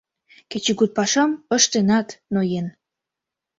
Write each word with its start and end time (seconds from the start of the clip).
Кечыгут 0.51 0.91
пашам 0.97 1.31
ыштенат, 1.57 2.07
ноен. 2.33 2.67